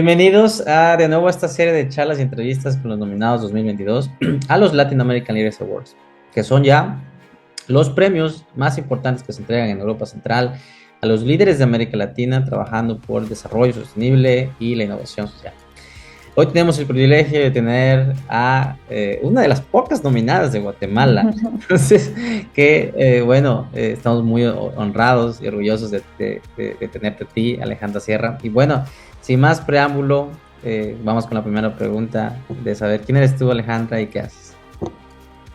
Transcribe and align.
Bienvenidos 0.00 0.64
a 0.64 0.96
de 0.96 1.08
nuevo 1.08 1.26
a 1.26 1.30
esta 1.30 1.48
serie 1.48 1.72
de 1.72 1.88
charlas 1.88 2.20
y 2.20 2.22
entrevistas 2.22 2.76
con 2.76 2.90
los 2.90 3.00
nominados 3.00 3.42
2022 3.42 4.08
a 4.48 4.56
los 4.56 4.72
Latin 4.72 5.00
American 5.00 5.34
Leaders 5.34 5.60
Awards, 5.60 5.96
que 6.32 6.44
son 6.44 6.62
ya 6.62 7.02
los 7.66 7.90
premios 7.90 8.46
más 8.54 8.78
importantes 8.78 9.24
que 9.24 9.32
se 9.32 9.40
entregan 9.40 9.70
en 9.70 9.80
Europa 9.80 10.06
Central 10.06 10.54
a 11.00 11.04
los 11.06 11.22
líderes 11.22 11.58
de 11.58 11.64
América 11.64 11.96
Latina 11.96 12.44
trabajando 12.44 13.00
por 13.00 13.24
el 13.24 13.28
desarrollo 13.28 13.72
sostenible 13.72 14.52
y 14.60 14.76
la 14.76 14.84
innovación 14.84 15.26
social. 15.26 15.54
Hoy 16.36 16.46
tenemos 16.46 16.78
el 16.78 16.86
privilegio 16.86 17.40
de 17.40 17.50
tener 17.50 18.12
a 18.28 18.76
eh, 18.88 19.18
una 19.24 19.40
de 19.40 19.48
las 19.48 19.60
pocas 19.60 20.04
nominadas 20.04 20.52
de 20.52 20.60
Guatemala. 20.60 21.34
Entonces, 21.52 22.12
que 22.54 22.94
eh, 22.96 23.22
bueno, 23.22 23.68
eh, 23.74 23.94
estamos 23.94 24.22
muy 24.22 24.44
honrados 24.44 25.42
y 25.42 25.48
orgullosos 25.48 25.90
de, 25.90 26.00
de, 26.16 26.88
tenerte 26.92 27.24
a 27.24 27.26
ti, 27.26 27.58
Alejandra 27.60 27.98
Sierra. 27.98 28.38
Y 28.44 28.50
bueno, 28.50 28.84
sin 29.28 29.40
más 29.40 29.60
preámbulo, 29.60 30.30
vamos 31.04 31.26
con 31.26 31.34
la 31.34 31.42
primera 31.42 31.76
pregunta 31.76 32.38
de 32.64 32.74
saber 32.74 33.02
quién 33.02 33.18
eres 33.18 33.36
tú, 33.36 33.50
Alejandra, 33.50 34.00
y 34.00 34.06
qué 34.06 34.20
haces. 34.20 34.56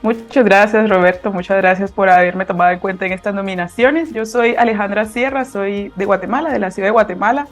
Muchas 0.03 0.45
gracias, 0.45 0.87
Roberto. 0.87 1.31
Muchas 1.31 1.57
gracias 1.57 1.91
por 1.91 2.07
haberme 2.07 2.45
tomado 2.45 2.71
en 2.71 2.77
cuenta 2.77 3.07
en 3.07 3.13
estas 3.13 3.33
nominaciones. 3.33 4.13
Yo 4.13 4.27
soy 4.27 4.53
Alejandra 4.53 5.05
Sierra, 5.05 5.43
soy 5.43 5.91
de 5.95 6.05
Guatemala, 6.05 6.51
de 6.51 6.59
la 6.59 6.69
ciudad 6.69 6.89
de 6.89 6.91
Guatemala, 6.91 7.47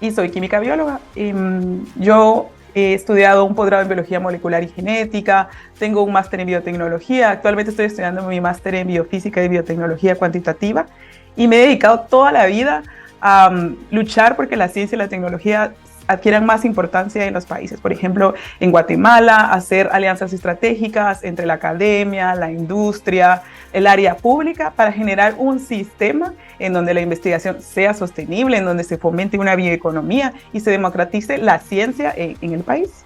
y 0.00 0.10
soy 0.10 0.30
química 0.30 0.58
bióloga. 0.58 1.00
Y, 1.14 1.34
mm, 1.34 1.84
yo 1.96 2.48
He 2.74 2.92
estudiado 2.92 3.44
un 3.44 3.54
posgrado 3.54 3.82
en 3.82 3.88
biología 3.88 4.20
molecular 4.20 4.62
y 4.62 4.68
genética, 4.68 5.48
tengo 5.78 6.02
un 6.02 6.12
máster 6.12 6.38
en 6.40 6.46
biotecnología, 6.46 7.30
actualmente 7.30 7.70
estoy 7.70 7.86
estudiando 7.86 8.22
mi 8.22 8.40
máster 8.40 8.74
en 8.74 8.86
biofísica 8.86 9.42
y 9.42 9.48
biotecnología 9.48 10.14
cuantitativa 10.16 10.86
y 11.34 11.48
me 11.48 11.56
he 11.56 11.60
dedicado 11.60 12.00
toda 12.10 12.30
la 12.30 12.46
vida 12.46 12.82
um, 13.22 13.76
luchar 13.90 14.36
porque 14.36 14.56
la 14.56 14.68
ciencia 14.68 14.96
y 14.96 14.98
la 14.98 15.08
tecnología 15.08 15.74
adquieran 16.08 16.44
más 16.44 16.64
importancia 16.64 17.26
en 17.26 17.34
los 17.34 17.46
países. 17.46 17.80
Por 17.80 17.92
ejemplo, 17.92 18.34
en 18.58 18.72
Guatemala, 18.72 19.52
hacer 19.52 19.90
alianzas 19.92 20.32
estratégicas 20.32 21.22
entre 21.22 21.46
la 21.46 21.54
academia, 21.54 22.34
la 22.34 22.50
industria, 22.50 23.42
el 23.72 23.86
área 23.86 24.16
pública 24.16 24.72
para 24.74 24.90
generar 24.90 25.34
un 25.38 25.60
sistema 25.60 26.32
en 26.58 26.72
donde 26.72 26.94
la 26.94 27.02
investigación 27.02 27.60
sea 27.60 27.94
sostenible, 27.94 28.56
en 28.56 28.64
donde 28.64 28.84
se 28.84 28.96
fomente 28.96 29.38
una 29.38 29.54
bioeconomía 29.54 30.32
y 30.52 30.60
se 30.60 30.70
democratice 30.70 31.38
la 31.38 31.58
ciencia 31.60 32.12
en, 32.16 32.52
el 32.52 32.62
país. 32.62 33.04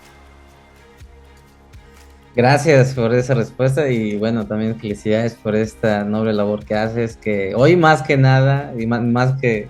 Gracias 2.35 2.95
por 2.95 3.13
esa 3.13 3.35
respuesta 3.35 3.89
y 3.91 4.17
bueno, 4.17 4.47
también 4.47 4.79
felicidades 4.79 5.35
por 5.35 5.55
esta 5.55 6.05
noble 6.05 6.33
labor 6.33 6.65
que 6.65 6.77
haces, 6.77 7.17
que 7.17 7.55
hoy 7.55 7.77
más 7.77 8.03
que 8.03 8.17
nada 8.17 8.73
y 8.79 8.87
más 8.87 9.39
que 9.41 9.69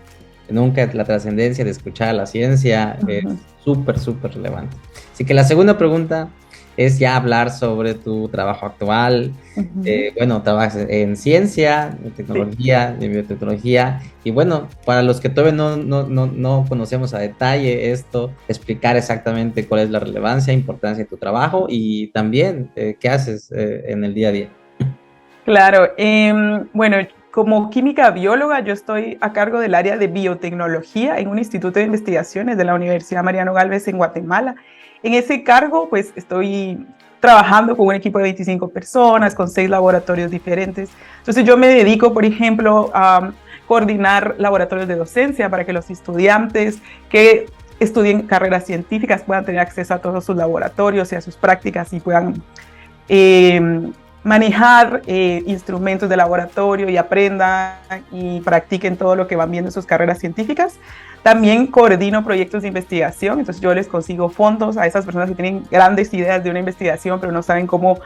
nunca 0.52 0.88
la 0.92 1.04
trascendencia 1.04 1.64
de 1.64 1.70
escuchar 1.70 2.08
a 2.08 2.12
la 2.12 2.26
ciencia 2.26 2.98
es 3.08 3.24
súper, 3.64 3.98
súper 3.98 4.34
relevante. 4.34 4.76
Así 5.12 5.24
que 5.24 5.34
la 5.34 5.44
segunda 5.44 5.78
pregunta 5.78 6.28
es 6.76 6.98
ya 6.98 7.16
hablar 7.16 7.50
sobre 7.50 7.94
tu 7.94 8.28
trabajo 8.28 8.66
actual. 8.66 9.32
Eh, 9.84 10.12
bueno, 10.16 10.42
trabajas 10.42 10.86
en 10.88 11.16
ciencia, 11.16 11.96
en 12.02 12.12
tecnología, 12.12 12.96
en 12.98 13.12
biotecnología. 13.12 14.00
Y 14.24 14.30
bueno, 14.30 14.68
para 14.86 15.02
los 15.02 15.20
que 15.20 15.28
todavía 15.28 15.52
no, 15.52 15.76
no, 15.76 16.04
no, 16.04 16.26
no, 16.26 16.64
conocemos 16.68 17.12
a 17.14 17.18
detalle 17.18 17.92
esto, 17.92 18.32
explicar 18.48 18.96
exactamente 18.96 19.66
cuál 19.66 19.82
es 19.82 19.90
la 19.90 20.00
relevancia, 20.00 20.52
importancia 20.52 21.04
de 21.04 21.10
tu 21.10 21.16
trabajo 21.16 21.66
y 21.68 22.08
también 22.08 22.70
eh, 22.76 22.96
qué 22.98 23.08
haces 23.08 23.52
eh, 23.52 23.84
en 23.88 24.04
el 24.04 24.14
día 24.14 24.28
a 24.28 24.32
día. 24.32 24.48
Claro, 25.44 25.90
em, 25.96 26.68
bueno, 26.72 26.96
como 27.32 27.70
química 27.70 28.10
bióloga, 28.10 28.60
yo 28.60 28.74
estoy 28.74 29.16
a 29.22 29.32
cargo 29.32 29.58
del 29.58 29.74
área 29.74 29.96
de 29.96 30.06
biotecnología 30.06 31.18
en 31.18 31.28
un 31.28 31.38
instituto 31.38 31.78
de 31.78 31.86
investigaciones 31.86 32.58
de 32.58 32.64
la 32.64 32.74
Universidad 32.74 33.24
Mariano 33.24 33.54
Galvez 33.54 33.88
en 33.88 33.96
Guatemala. 33.96 34.54
En 35.02 35.14
ese 35.14 35.42
cargo, 35.42 35.88
pues 35.88 36.12
estoy 36.14 36.86
trabajando 37.20 37.74
con 37.74 37.86
un 37.86 37.94
equipo 37.94 38.18
de 38.18 38.24
25 38.24 38.68
personas, 38.68 39.34
con 39.34 39.48
seis 39.48 39.70
laboratorios 39.70 40.30
diferentes. 40.30 40.90
Entonces 41.20 41.44
yo 41.46 41.56
me 41.56 41.68
dedico, 41.68 42.12
por 42.12 42.26
ejemplo, 42.26 42.90
a 42.92 43.32
coordinar 43.66 44.34
laboratorios 44.36 44.86
de 44.86 44.96
docencia 44.96 45.48
para 45.48 45.64
que 45.64 45.72
los 45.72 45.88
estudiantes 45.88 46.82
que 47.08 47.46
estudien 47.80 48.26
carreras 48.26 48.66
científicas 48.66 49.22
puedan 49.22 49.46
tener 49.46 49.62
acceso 49.62 49.94
a 49.94 49.98
todos 50.00 50.26
sus 50.26 50.36
laboratorios 50.36 51.10
y 51.12 51.16
a 51.16 51.22
sus 51.22 51.36
prácticas 51.36 51.94
y 51.94 52.00
puedan 52.00 52.42
eh, 53.08 53.90
manejar 54.24 55.02
eh, 55.06 55.42
instrumentos 55.46 56.08
de 56.08 56.16
laboratorio 56.16 56.88
y 56.88 56.96
aprendan 56.96 57.74
y 58.12 58.40
practiquen 58.40 58.96
todo 58.96 59.16
lo 59.16 59.26
que 59.26 59.36
van 59.36 59.50
viendo 59.50 59.68
en 59.68 59.72
sus 59.72 59.86
carreras 59.86 60.18
científicas. 60.18 60.76
También 61.22 61.68
coordino 61.68 62.24
proyectos 62.24 62.62
de 62.62 62.68
investigación, 62.68 63.38
entonces 63.38 63.62
yo 63.62 63.72
les 63.74 63.86
consigo 63.86 64.28
fondos 64.28 64.76
a 64.76 64.86
esas 64.86 65.04
personas 65.04 65.28
que 65.28 65.36
tienen 65.36 65.64
grandes 65.70 66.12
ideas 66.14 66.42
de 66.42 66.50
una 66.50 66.58
investigación, 66.58 67.20
pero 67.20 67.30
no 67.30 67.42
saben 67.42 67.68
cómo 67.68 68.00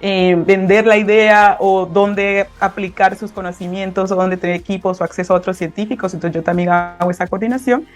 eh, 0.00 0.34
vender 0.36 0.86
la 0.86 0.96
idea 0.96 1.56
o 1.60 1.86
dónde 1.86 2.48
aplicar 2.60 3.14
sus 3.14 3.30
conocimientos 3.30 4.10
o 4.10 4.16
dónde 4.16 4.36
tener 4.36 4.56
equipos 4.56 5.00
o 5.00 5.04
acceso 5.04 5.34
a 5.34 5.36
otros 5.36 5.58
científicos. 5.58 6.14
Entonces 6.14 6.34
yo 6.34 6.42
también 6.42 6.70
hago 6.70 7.10
esa 7.10 7.26
coordinación. 7.26 7.86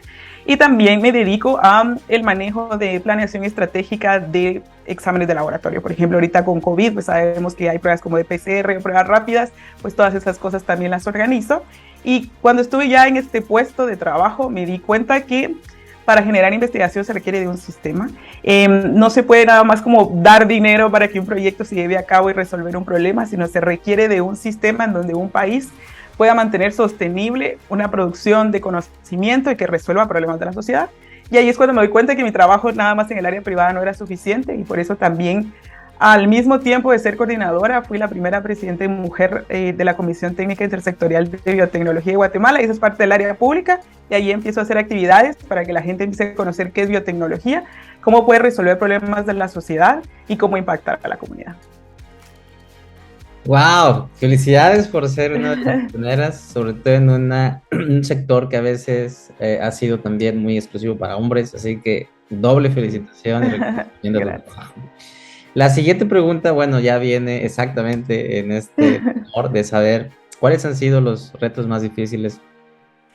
Y 0.46 0.56
también 0.56 1.02
me 1.02 1.10
dedico 1.10 1.58
a 1.60 1.96
el 2.08 2.22
manejo 2.22 2.76
de 2.78 3.00
planeación 3.00 3.44
estratégica 3.44 4.20
de 4.20 4.62
exámenes 4.86 5.26
de 5.26 5.34
laboratorio. 5.34 5.82
Por 5.82 5.90
ejemplo, 5.90 6.18
ahorita 6.18 6.44
con 6.44 6.60
COVID, 6.60 6.94
pues 6.94 7.06
sabemos 7.06 7.56
que 7.56 7.68
hay 7.68 7.78
pruebas 7.78 8.00
como 8.00 8.16
de 8.16 8.24
PCR, 8.24 8.80
pruebas 8.80 9.08
rápidas, 9.08 9.52
pues 9.82 9.96
todas 9.96 10.14
esas 10.14 10.38
cosas 10.38 10.62
también 10.62 10.92
las 10.92 11.06
organizo. 11.08 11.64
Y 12.04 12.30
cuando 12.40 12.62
estuve 12.62 12.88
ya 12.88 13.08
en 13.08 13.16
este 13.16 13.42
puesto 13.42 13.86
de 13.86 13.96
trabajo, 13.96 14.48
me 14.48 14.64
di 14.64 14.78
cuenta 14.78 15.22
que 15.22 15.56
para 16.04 16.22
generar 16.22 16.54
investigación 16.54 17.04
se 17.04 17.12
requiere 17.12 17.40
de 17.40 17.48
un 17.48 17.58
sistema. 17.58 18.08
Em, 18.44 18.94
no 18.94 19.10
se 19.10 19.24
puede 19.24 19.44
nada 19.44 19.64
más 19.64 19.82
como 19.82 20.12
dar 20.14 20.46
dinero 20.46 20.92
para 20.92 21.08
que 21.08 21.18
un 21.18 21.26
proyecto 21.26 21.64
se 21.64 21.74
lleve 21.74 21.98
a 21.98 22.04
cabo 22.04 22.30
y 22.30 22.32
resolver 22.32 22.76
un 22.76 22.84
problema, 22.84 23.26
sino 23.26 23.48
se 23.48 23.60
requiere 23.60 24.06
de 24.06 24.20
un 24.20 24.36
sistema 24.36 24.84
en 24.84 24.92
donde 24.92 25.14
un 25.14 25.28
país 25.28 25.70
pueda 26.16 26.34
mantener 26.34 26.72
sostenible 26.72 27.58
una 27.68 27.90
producción 27.90 28.50
de 28.52 28.60
conocimiento 28.60 29.50
y 29.50 29.56
que 29.56 29.66
resuelva 29.66 30.08
problemas 30.08 30.38
de 30.38 30.46
la 30.46 30.52
sociedad. 30.52 30.90
Y 31.30 31.36
ahí 31.36 31.48
es 31.48 31.56
cuando 31.56 31.74
me 31.74 31.80
doy 31.80 31.88
cuenta 31.88 32.14
que 32.14 32.22
mi 32.22 32.32
trabajo 32.32 32.70
nada 32.72 32.94
más 32.94 33.10
en 33.10 33.18
el 33.18 33.26
área 33.26 33.42
privada 33.42 33.72
no 33.72 33.82
era 33.82 33.94
suficiente 33.94 34.54
y 34.54 34.64
por 34.64 34.78
eso 34.78 34.96
también 34.96 35.52
al 35.98 36.28
mismo 36.28 36.60
tiempo 36.60 36.92
de 36.92 36.98
ser 36.98 37.16
coordinadora, 37.16 37.82
fui 37.82 37.96
la 37.96 38.08
primera 38.08 38.42
presidenta 38.42 38.86
mujer 38.86 39.46
eh, 39.48 39.72
de 39.74 39.84
la 39.84 39.96
Comisión 39.96 40.34
Técnica 40.34 40.62
Intersectorial 40.62 41.30
de 41.30 41.52
Biotecnología 41.54 42.12
de 42.12 42.16
Guatemala, 42.16 42.60
y 42.60 42.64
eso 42.64 42.74
es 42.74 42.78
parte 42.78 43.02
del 43.02 43.12
área 43.12 43.34
pública, 43.34 43.80
y 44.10 44.14
ahí 44.14 44.30
empiezo 44.30 44.60
a 44.60 44.64
hacer 44.64 44.76
actividades 44.76 45.36
para 45.36 45.64
que 45.64 45.72
la 45.72 45.80
gente 45.80 46.04
empiece 46.04 46.32
a 46.32 46.34
conocer 46.34 46.72
qué 46.72 46.82
es 46.82 46.90
biotecnología, 46.90 47.64
cómo 48.02 48.26
puede 48.26 48.40
resolver 48.40 48.78
problemas 48.78 49.24
de 49.24 49.32
la 49.32 49.48
sociedad 49.48 50.02
y 50.28 50.36
cómo 50.36 50.58
impactar 50.58 51.00
a 51.02 51.08
la 51.08 51.16
comunidad. 51.16 51.56
Wow, 53.46 54.08
felicidades 54.16 54.88
por 54.88 55.08
ser 55.08 55.32
una 55.32 55.54
de 55.54 55.56
las 55.64 55.92
primeras, 55.92 56.40
sobre 56.40 56.72
todo 56.72 56.94
en 56.94 57.10
un 57.72 58.04
sector 58.04 58.48
que 58.48 58.56
a 58.56 58.60
veces 58.60 59.30
eh, 59.38 59.60
ha 59.62 59.70
sido 59.70 60.00
también 60.00 60.38
muy 60.38 60.56
exclusivo 60.56 60.96
para 60.96 61.16
hombres, 61.16 61.54
así 61.54 61.80
que 61.80 62.08
doble 62.28 62.70
felicitación. 62.70 63.44
La 65.54 65.70
siguiente 65.70 66.04
pregunta, 66.06 66.52
bueno, 66.52 66.80
ya 66.80 66.98
viene 66.98 67.44
exactamente 67.44 68.40
en 68.40 68.52
este 68.52 69.00
orden 69.32 69.54
de 69.54 69.64
saber 69.64 70.10
cuáles 70.38 70.64
han 70.66 70.76
sido 70.76 71.00
los 71.00 71.32
retos 71.40 71.66
más 71.66 71.80
difíciles 71.82 72.40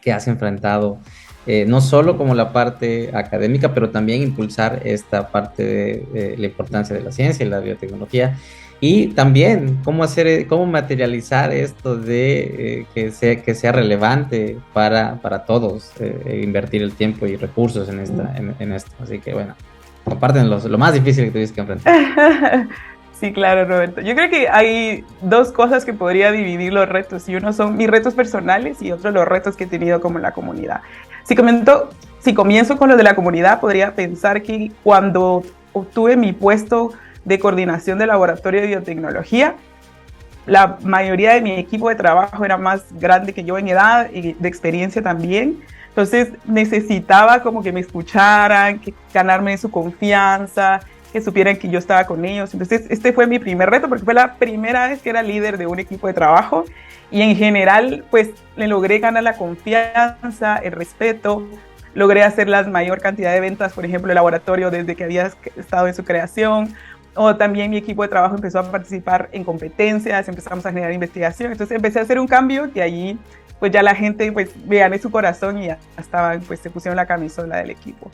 que 0.02 0.12
has 0.12 0.28
enfrentado, 0.28 0.98
eh, 1.46 1.66
no 1.68 1.82
solo 1.82 2.18
como 2.18 2.34
la 2.34 2.52
parte 2.52 3.12
académica, 3.14 3.76
pero 3.76 3.92
también 3.92 4.24
impulsar 4.24 4.82
esta 4.86 5.28
parte 5.28 5.64
de 5.64 6.36
la 6.38 6.46
importancia 6.48 6.96
de 6.96 7.04
la 7.04 7.12
ciencia 7.12 7.46
y 7.46 7.50
la 7.50 7.60
biotecnología. 7.60 8.38
Y 8.84 9.10
también 9.10 9.78
cómo 9.84 10.04
hacer, 10.04 10.48
cómo 10.48 10.66
materializar 10.66 11.52
esto 11.54 11.96
de 11.96 12.40
eh, 12.40 12.86
que, 12.96 13.12
sea, 13.12 13.42
que 13.42 13.54
sea 13.54 13.72
relevante 13.72 14.58
para, 14.74 15.16
para 15.22 15.46
todos, 15.46 15.92
eh, 16.00 16.42
invertir 16.44 16.82
el 16.82 16.94
tiempo 16.94 17.28
y 17.28 17.36
recursos 17.36 17.88
en, 17.90 18.00
esta, 18.00 18.34
en, 18.36 18.74
esto. 18.74 18.92
Así 19.02 19.20
que 19.20 19.36
bueno, 19.36 19.54
comparten 20.04 20.50
lo 20.50 20.78
más 20.80 20.96
difícil 20.96 21.26
que 21.26 21.32
tuviste 21.32 21.56
que 21.56 21.62
enfrentar. 21.62 22.68
Sí, 23.22 23.32
claro, 23.34 23.66
Roberto. 23.66 24.02
Yo 24.02 24.16
creo 24.16 24.32
que 24.32 24.50
hay 24.50 25.06
dos 25.22 25.52
cosas 25.52 25.86
que 25.86 25.94
podría 25.94 26.32
dividir 26.32 26.74
los 26.74 26.90
retos. 26.90 27.30
Y 27.30 27.36
uno 27.36 27.54
son 27.54 27.78
mis 27.78 27.88
retos 27.88 28.16
personales 28.16 28.82
y 28.82 28.92
otro 28.92 29.12
los 29.12 29.28
retos 29.28 29.56
que 29.56 29.66
he 29.66 29.68
tenido 29.68 30.02
como 30.02 30.18
en 30.18 30.24
la 30.24 30.32
comunidad. 30.32 30.82
Si, 31.22 31.36
comento, 31.36 31.92
si 32.18 32.34
comienzo 32.34 32.78
con 32.78 32.90
lo 32.90 32.98
de 32.98 33.04
la 33.04 33.14
comunidad, 33.14 33.60
podría 33.60 33.94
pensar 33.94 34.42
que 34.42 34.72
cuando 34.84 35.44
obtuve 35.72 36.18
mi 36.18 36.34
puesto 36.34 36.94
de 37.26 37.40
coordinación 37.40 38.00
de 38.00 38.08
laboratorio 38.08 38.62
de 38.62 38.68
biotecnología. 38.68 39.56
La 40.46 40.78
mayoría 40.82 41.34
de 41.34 41.42
mi 41.42 41.52
equipo 41.52 41.90
de 41.90 41.96
trabajo 41.96 42.44
era 42.44 42.58
más 42.58 42.86
grande 43.00 43.34
que 43.34 43.44
yo 43.44 43.58
en 43.58 43.68
edad 43.68 44.10
y 44.12 44.34
de 44.34 44.48
experiencia 44.48 45.02
también. 45.02 45.62
Entonces 45.90 46.30
necesitaba 46.46 47.44
como 47.44 47.62
que 47.62 47.72
me 47.72 47.82
escucharan, 47.82 48.80
que 48.80 48.94
ganarme 49.14 49.58
su 49.58 49.70
confianza, 49.70 50.80
que 51.12 51.22
supieran 51.22 51.58
que 51.58 51.70
yo 51.70 51.78
estaba 51.78 52.06
con 52.06 52.24
ellos. 52.26 52.54
Entonces 52.54 52.86
este 52.90 53.14
fue 53.14 53.28
mi 53.28 53.40
primer 53.40 53.70
reto 53.70 53.90
porque 53.90 54.06
fue 54.06 54.14
la 54.14 54.36
primera 54.36 54.88
vez 54.88 55.02
que 55.02 55.10
era 55.10 55.22
líder 55.22 55.58
de 55.58 55.68
un 55.68 55.80
equipo 55.80 56.08
de 56.08 56.14
trabajo 56.14 56.66
y 57.12 57.22
en 57.22 57.36
general 57.36 58.06
pues 58.10 58.30
le 58.56 58.68
logré 58.68 59.00
ganar 59.00 59.24
la 59.24 59.34
confianza, 59.34 60.58
el 60.58 60.72
respeto 60.72 61.46
logré 61.94 62.24
hacer 62.24 62.48
la 62.48 62.64
mayor 62.64 63.02
cantidad 63.02 63.34
de 63.34 63.40
ventas, 63.40 63.74
por 63.74 63.86
ejemplo, 63.86 64.12
el 64.12 64.16
laboratorio 64.16 64.72
desde 64.72 64.96
que 64.96 65.04
había 65.04 65.32
estado 65.58 65.88
en 65.88 65.94
su 65.94 66.04
creación, 66.04 66.74
o 67.16 67.36
también 67.36 67.70
mi 67.72 67.78
equipo 67.78 68.04
de 68.04 68.10
trabajo 68.10 68.36
empezó 68.36 68.60
a 68.60 68.72
participar 68.72 69.30
en 69.32 69.44
competencias, 69.44 70.28
empezamos 70.28 70.66
a 70.66 70.70
generar 70.72 70.94
investigación, 70.94 71.52
entonces 71.52 71.76
empecé 71.76 72.00
a 72.00 72.04
hacer 72.04 72.20
un 72.20 72.28
cambio 72.28 72.72
que 72.72 72.82
allí 72.82 73.18
pues 73.60 73.72
ya 73.72 73.84
la 73.84 73.94
gente 73.94 74.32
pues 74.32 74.50
vean 74.68 74.98
su 75.00 75.12
corazón 75.12 75.60
y 75.60 75.68
ya 75.68 75.78
estaban 75.98 76.42
pues 76.42 76.60
se 76.60 76.70
pusieron 76.70 76.96
la 76.96 77.06
camisola 77.06 77.58
del 77.58 77.70
equipo. 77.70 78.10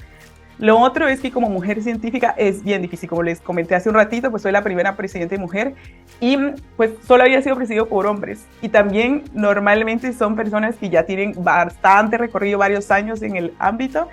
Lo 0.60 0.80
otro 0.80 1.08
es 1.08 1.20
que 1.20 1.32
como 1.32 1.50
mujer 1.50 1.84
científica 1.84 2.34
es 2.36 2.64
bien 2.64 2.82
difícil, 2.82 3.08
como 3.08 3.22
les 3.22 3.40
comenté 3.40 3.76
hace 3.76 3.90
un 3.90 3.96
ratito, 3.96 4.32
pues 4.32 4.42
soy 4.42 4.52
la 4.52 4.64
primera 4.64 4.96
presidente 4.96 5.38
mujer 5.38 5.76
y 6.20 6.36
pues 6.76 6.92
solo 7.06 7.24
había 7.24 7.42
sido 7.44 7.56
presidido 7.56 7.88
por 7.88 8.08
hombres. 8.08 8.48
Y 8.62 8.70
también 8.70 9.24
normalmente 9.34 10.12
son 10.14 10.36
personas 10.36 10.76
que 10.76 10.90
ya 10.90 11.04
tienen 11.04 11.36
bastante 11.38 12.18
recorrido, 12.18 12.58
varios 12.58 12.90
años 12.90 13.22
en 13.22 13.36
el 13.36 13.54
ámbito. 13.60 14.08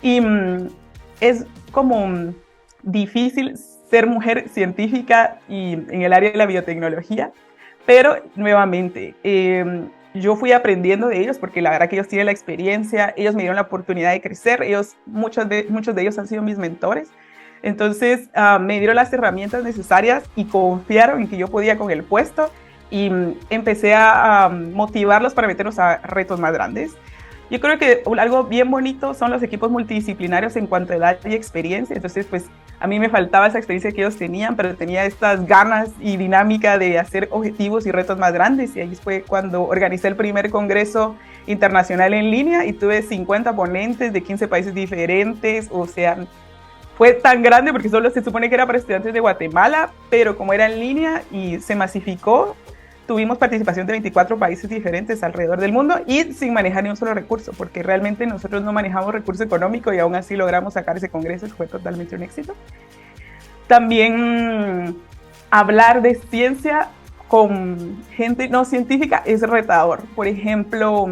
Y 0.00 0.22
mm, 0.22 0.68
es 1.20 1.44
como 1.72 2.32
difícil 2.82 3.56
ser 3.92 4.06
mujer 4.06 4.48
científica 4.48 5.36
y 5.50 5.74
en 5.74 6.00
el 6.00 6.14
área 6.14 6.32
de 6.32 6.38
la 6.38 6.46
biotecnología, 6.46 7.30
pero 7.84 8.16
nuevamente, 8.36 9.14
eh, 9.22 9.82
yo 10.14 10.34
fui 10.34 10.52
aprendiendo 10.52 11.08
de 11.08 11.20
ellos 11.20 11.36
porque 11.38 11.60
la 11.60 11.68
verdad 11.72 11.90
que 11.90 11.96
ellos 11.96 12.08
tienen 12.08 12.24
la 12.24 12.32
experiencia, 12.32 13.12
ellos 13.18 13.34
me 13.34 13.42
dieron 13.42 13.56
la 13.56 13.62
oportunidad 13.62 14.12
de 14.12 14.22
crecer, 14.22 14.62
ellos, 14.62 14.96
muchos 15.04 15.46
de, 15.46 15.66
muchos 15.68 15.94
de 15.94 16.02
ellos 16.02 16.18
han 16.18 16.26
sido 16.26 16.40
mis 16.40 16.56
mentores. 16.56 17.10
Entonces 17.62 18.30
uh, 18.34 18.58
me 18.58 18.78
dieron 18.78 18.96
las 18.96 19.12
herramientas 19.12 19.62
necesarias 19.62 20.24
y 20.36 20.46
confiaron 20.46 21.20
en 21.20 21.28
que 21.28 21.36
yo 21.36 21.48
podía 21.48 21.76
con 21.76 21.90
el 21.90 22.02
puesto 22.02 22.50
y 22.90 23.10
um, 23.10 23.34
empecé 23.50 23.94
a 23.94 24.48
um, 24.50 24.72
motivarlos 24.72 25.34
para 25.34 25.48
meternos 25.48 25.78
a 25.78 25.98
retos 25.98 26.40
más 26.40 26.54
grandes. 26.54 26.92
Yo 27.50 27.60
creo 27.60 27.78
que 27.78 28.02
algo 28.18 28.44
bien 28.44 28.70
bonito 28.70 29.12
son 29.12 29.30
los 29.30 29.42
equipos 29.42 29.70
multidisciplinarios 29.70 30.56
en 30.56 30.66
cuanto 30.66 30.94
a 30.94 30.96
edad 30.96 31.18
y 31.26 31.34
experiencia. 31.34 31.94
Entonces, 31.94 32.24
pues 32.24 32.46
a 32.82 32.88
mí 32.88 32.98
me 32.98 33.08
faltaba 33.08 33.46
esa 33.46 33.58
experiencia 33.58 33.92
que 33.92 34.00
ellos 34.00 34.16
tenían, 34.16 34.56
pero 34.56 34.74
tenía 34.74 35.04
estas 35.04 35.46
ganas 35.46 35.90
y 36.00 36.16
dinámica 36.16 36.78
de 36.78 36.98
hacer 36.98 37.28
objetivos 37.30 37.86
y 37.86 37.92
retos 37.92 38.18
más 38.18 38.32
grandes. 38.32 38.74
Y 38.74 38.80
ahí 38.80 38.96
fue 38.96 39.22
cuando 39.22 39.62
organicé 39.62 40.08
el 40.08 40.16
primer 40.16 40.50
congreso 40.50 41.14
internacional 41.46 42.12
en 42.12 42.32
línea 42.32 42.66
y 42.66 42.72
tuve 42.72 43.02
50 43.02 43.54
ponentes 43.54 44.12
de 44.12 44.20
15 44.20 44.48
países 44.48 44.74
diferentes. 44.74 45.68
O 45.70 45.86
sea, 45.86 46.26
fue 46.98 47.12
tan 47.12 47.44
grande 47.44 47.70
porque 47.70 47.88
solo 47.88 48.10
se 48.10 48.20
supone 48.20 48.48
que 48.48 48.56
era 48.56 48.66
para 48.66 48.78
estudiantes 48.78 49.14
de 49.14 49.20
Guatemala, 49.20 49.90
pero 50.10 50.36
como 50.36 50.52
era 50.52 50.66
en 50.66 50.80
línea 50.80 51.22
y 51.30 51.60
se 51.60 51.76
masificó, 51.76 52.56
tuvimos 53.06 53.38
participación 53.38 53.86
de 53.86 53.92
24 53.92 54.38
países 54.38 54.68
diferentes 54.70 55.22
alrededor 55.22 55.60
del 55.60 55.72
mundo 55.72 56.00
y 56.06 56.22
sin 56.32 56.52
manejar 56.52 56.84
ni 56.84 56.90
un 56.90 56.96
solo 56.96 57.14
recurso, 57.14 57.52
porque 57.56 57.82
realmente 57.82 58.26
nosotros 58.26 58.62
no 58.62 58.72
manejamos 58.72 59.12
recurso 59.12 59.42
económico 59.42 59.92
y 59.92 59.98
aún 59.98 60.14
así 60.14 60.36
logramos 60.36 60.74
sacar 60.74 60.96
ese 60.96 61.08
congreso, 61.08 61.46
que 61.46 61.52
fue 61.52 61.66
totalmente 61.66 62.14
un 62.14 62.22
éxito. 62.22 62.54
También 63.66 64.96
hablar 65.50 66.02
de 66.02 66.14
ciencia 66.14 66.88
con 67.28 68.02
gente 68.14 68.48
no 68.48 68.64
científica 68.64 69.22
es 69.24 69.40
retador. 69.40 70.02
Por 70.14 70.26
ejemplo, 70.26 71.06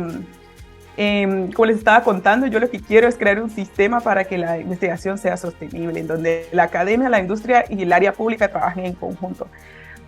em, 0.97 1.51
como 1.53 1.67
les 1.67 1.79
estaba 1.79 2.05
contando, 2.05 2.47
yo 2.47 2.61
lo 2.61 2.69
que 2.69 2.81
quiero 2.81 3.09
es 3.09 3.17
crear 3.17 3.41
un 3.43 3.49
sistema 3.49 4.01
para 4.01 4.25
que 4.25 4.37
la 4.37 4.59
investigación 4.59 5.17
sea 5.17 5.37
sostenible, 5.39 6.01
en 6.01 6.07
donde 6.07 6.47
la 6.53 6.65
academia, 6.65 7.09
la 7.09 7.21
industria 7.21 7.65
y 7.69 7.83
el 7.83 7.93
área 7.93 8.13
pública 8.13 8.49
trabajen 8.49 8.85
en 8.85 8.95
conjunto. 8.95 9.47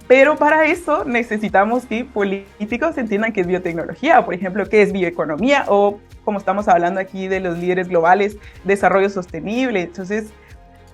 Pero 0.09 0.37
para 0.37 0.67
eso 0.67 1.05
necesitamos 1.05 1.87
que 1.87 2.05
políticos 2.05 2.99
entiendan 2.99 3.33
qué 3.33 3.43
es 3.43 3.47
biotecnología, 3.47 4.25
por 4.25 4.35
ejemplo, 4.35 4.69
qué 4.69 4.83
es 4.83 4.93
bioeconomía 4.93 5.65
o, 5.69 6.01
como 6.25 6.39
estamos 6.39 6.69
hablando 6.69 7.01
aquí 7.01 7.29
de 7.29 7.41
los 7.41 7.59
líderes 7.59 7.89
globales, 7.89 8.37
desarrollo 8.65 9.09
sostenible, 9.09 9.83
entonces, 9.83 10.31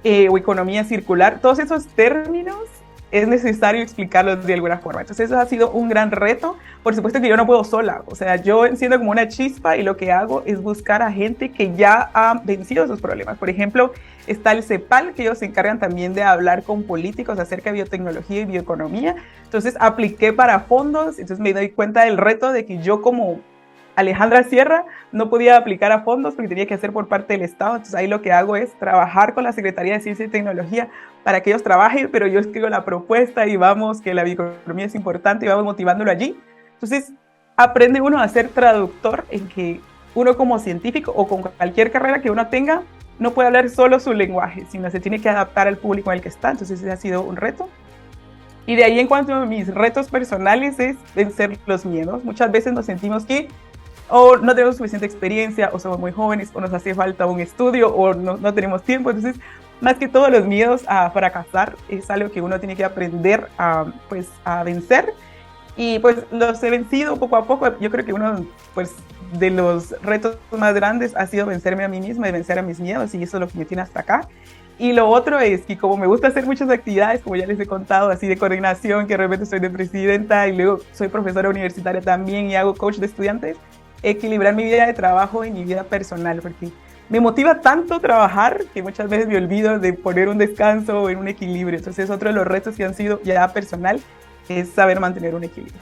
eh, 0.05 0.29
o 0.29 0.39
economía 0.39 0.85
circular, 0.85 1.41
todos 1.41 1.59
esos 1.59 1.87
términos 1.87 2.57
es 3.11 3.27
necesario 3.27 3.83
explicarlos 3.83 4.45
de 4.47 4.55
alguna 4.55 4.79
forma. 4.79 5.01
Entonces 5.01 5.27
eso 5.27 5.39
ha 5.39 5.47
sido 5.47 5.71
un 5.71 5.89
gran 5.89 6.11
reto. 6.11 6.57
Por 6.83 6.95
supuesto 6.95 7.21
que 7.21 7.29
yo 7.29 7.37
no 7.37 7.47
puedo 7.47 7.65
sola, 7.65 8.03
o 8.07 8.15
sea, 8.15 8.37
yo 8.37 8.67
enciendo 8.67 8.99
como 8.99 9.11
una 9.11 9.29
chispa 9.29 9.77
y 9.77 9.83
lo 9.83 9.97
que 9.97 10.13
hago 10.13 10.43
es 10.47 10.61
buscar 10.63 11.03
a 11.03 11.11
gente 11.11 11.51
que 11.51 11.75
ya 11.75 12.11
ha 12.15 12.41
vencido 12.45 12.85
esos 12.85 13.01
problemas. 13.01 13.39
Por 13.39 13.51
ejemplo, 13.51 13.93
está 14.27 14.53
el 14.53 14.63
CEPAL, 14.63 15.15
que 15.15 15.23
ellos 15.23 15.39
se 15.39 15.47
encargan 15.47 15.79
también 15.79 16.15
de 16.15 16.23
hablar 16.23 16.63
con 16.63 16.85
políticos 16.85 17.39
acerca 17.39 17.71
de 17.71 17.75
biotecnología 17.75 18.43
y 18.43 18.45
bioeconomía. 18.45 19.17
Entonces 19.45 19.77
apliqué 19.81 20.33
para 20.33 20.61
fondos, 20.61 21.19
entonces 21.19 21.41
me 21.41 21.53
doy 21.53 21.71
cuenta 21.71 22.05
del 22.05 22.17
reto 22.17 22.53
de 22.53 22.65
que 22.65 22.79
yo 22.79 23.03
como 23.03 23.41
Alejandra 23.99 24.45
Sierra 24.45 24.85
no 25.11 25.29
podía 25.29 25.57
aplicar 25.57 25.91
a 25.91 26.03
fondos 26.03 26.35
porque 26.37 26.49
tenía 26.49 26.67
que 26.67 26.75
hacer 26.75 26.93
por 26.93 27.09
parte 27.09 27.33
del 27.33 27.43
Estado. 27.43 27.73
Entonces 27.73 27.97
ahí 27.97 28.07
lo 28.07 28.23
que 28.23 28.31
hago 28.31 28.55
es 28.55 28.73
trabajar 28.79 29.35
con 29.35 29.43
la 29.43 29.53
Secretaría 29.53 29.95
de 29.95 30.01
Ciencia 30.01 30.25
y 30.25 30.29
Tecnología 30.29 30.89
para 31.25 31.43
que 31.43 31.51
ellos 31.51 31.63
trabajen, 31.63 32.09
pero 32.11 32.27
yo 32.27 32.41
escribo 32.41 32.69
la 32.69 32.85
propuesta 32.85 33.47
y 33.47 33.57
vamos, 33.57 34.01
que 34.01 34.15
la 34.15 34.25
bioeconomía 34.25 34.87
es 34.87 34.95
importante 34.95 35.47
y 35.47 35.49
vamos 35.49 35.65
motivándolo 35.65 36.11
allí. 36.11 36.39
Entonces 36.75 37.13
aprende 37.57 38.01
uno 38.01 38.19
a 38.19 38.29
ser 38.29 38.49
traductor 38.49 39.25
en 39.31 39.49
que 39.49 39.81
uno 40.15 40.37
como 40.37 40.59
científico 40.59 41.13
o 41.15 41.27
con 41.27 41.43
cualquier 41.43 41.91
carrera 41.91 42.21
que 42.21 42.31
uno 42.31 42.49
tenga 42.49 42.83
no 43.19 43.33
puede 43.33 43.49
hablar 43.49 43.69
solo 43.69 43.99
su 43.99 44.13
lenguaje, 44.13 44.65
sino 44.71 44.91
se 44.91 45.01
tiene 45.01 45.21
que 45.21 45.29
adaptar 45.29 45.67
al 45.67 45.77
público 45.77 46.11
en 46.11 46.17
el 46.17 46.23
que 46.23 46.29
está. 46.29 46.51
Entonces 46.51 46.81
ese 46.81 46.91
ha 46.91 46.97
sido 46.97 47.23
un 47.23 47.37
reto. 47.37 47.69
Y 48.65 48.77
de 48.77 48.85
ahí 48.85 49.01
en 49.01 49.07
cuanto 49.07 49.35
a 49.35 49.45
mis 49.45 49.73
retos 49.75 50.09
personales 50.09 50.79
es 50.79 50.97
vencer 51.15 51.59
los 51.67 51.85
miedos. 51.85 52.23
Muchas 52.23 52.53
veces 52.53 52.73
nos 52.73 52.87
sentimos 52.87 53.25
que 53.25 53.49
o 54.11 54.37
no 54.37 54.55
tenemos 54.55 54.77
suficiente 54.77 55.07
experiencia, 55.07 55.71
o 55.73 55.79
somos 55.79 55.99
muy 55.99 56.13
jóvenes, 56.13 56.51
o 56.55 56.61
nos 56.61 56.73
hace 56.73 56.95
falta 56.95 57.27
un 57.27 57.41
estudio, 57.41 57.95
o 57.95 58.15
no, 58.15 58.37
no 58.37 58.55
tenemos 58.55 58.83
tiempo. 58.83 59.11
Entonces, 59.11 59.41
más 59.81 59.97
que 59.97 60.09
todos 60.09 60.31
los 60.31 60.45
miedos 60.45 60.85
a 60.89 61.11
fracasar 61.11 61.77
es 61.89 62.11
algo 62.11 62.31
que 62.31 62.41
uno 62.41 62.59
tiene 62.59 62.77
que 62.77 62.85
aprender 62.85 63.49
a, 63.59 63.87
pues, 64.09 64.29
a 64.45 64.63
vencer. 64.65 65.13
Y 65.77 66.01
pues 66.01 66.17
los 66.33 66.61
he 66.65 66.71
vencido 66.71 67.17
poco 67.17 67.37
a 67.37 67.45
poco. 67.45 67.79
Yo 67.79 67.89
creo 67.91 68.05
que 68.05 68.13
uno 68.13 68.45
pues, 68.75 68.95
de 69.33 69.51
los 69.51 69.91
retos 70.03 70.37
más 70.51 70.75
grandes 70.75 71.15
ha 71.17 71.27
sido 71.27 71.47
vencerme 71.47 71.85
a 71.85 71.89
mí 71.89 72.01
misma 72.01 72.29
y 72.29 72.33
vencer 72.33 72.59
a 72.59 72.63
mis 72.63 72.81
miedos, 72.81 73.15
y 73.15 73.23
eso 73.23 73.37
es 73.37 73.41
lo 73.41 73.49
que 73.49 73.59
me 73.59 73.65
tiene 73.65 73.83
hasta 73.83 74.01
acá. 74.01 74.29
Y 74.79 74.93
lo 74.93 75.09
otro 75.09 75.41
es 75.41 75.63
que 75.63 75.77
como 75.77 75.97
me 75.97 76.07
gusta 76.07 76.29
hacer 76.29 76.47
muchas 76.47 76.71
actividades, 76.71 77.21
como 77.21 77.35
ya 77.37 77.47
les 77.47 77.59
he 77.59 77.67
contado, 77.67 78.11
así 78.11 78.29
de 78.29 78.37
coordinación, 78.37 79.07
que 79.07 79.17
realmente 79.17 79.45
soy 79.45 79.59
de 79.59 79.71
presidenta 79.71 80.47
y 80.47 80.57
luego 80.57 80.79
soy 80.93 81.09
profesora 81.09 81.49
universitaria 81.49 82.01
también 82.01 82.49
y 82.49 82.55
hago 82.55 82.75
coach 82.75 82.97
de 82.97 83.07
estudiantes, 83.07 83.57
equilibrar 84.03 84.55
mi 84.55 84.65
vida 84.65 84.87
de 84.87 84.95
trabajo 84.95 85.45
y 85.45 85.51
mi 85.51 85.65
vida 85.65 85.83
personal, 85.83 86.41
porque 86.41 86.71
me 87.09 87.21
motiva 87.21 87.61
tanto 87.61 88.01
trabajar 88.01 88.65
que 88.75 88.83
muchas 88.83 89.09
veces 89.09 89.29
me 89.29 89.37
olvido 89.37 89.79
de 89.79 89.93
poner 89.93 90.29
un 90.29 90.39
descanso 90.39 91.03
o 91.03 91.11
en 91.11 91.19
un 91.19 91.29
equilibrio. 91.29 91.79
Entonces, 91.79 92.11
otro 92.11 92.29
de 92.29 92.35
los 92.35 92.47
retos 92.47 92.77
que 92.77 92.85
han 92.85 92.95
sido 92.95 93.23
ya 93.23 93.53
personal 93.53 94.01
es 94.49 94.69
saber 94.71 95.01
mantener 95.01 95.35
un 95.35 95.45
equilibrio. 95.45 95.81